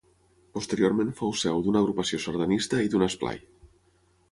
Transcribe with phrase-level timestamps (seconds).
[0.57, 3.41] Posteriorment fou seu d'una agrupació sardanista i d'un esplai.